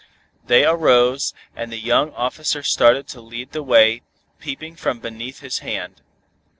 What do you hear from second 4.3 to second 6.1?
peeping from beneath his hand.